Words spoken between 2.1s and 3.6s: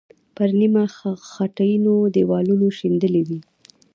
دیوالونو شیندلې وې.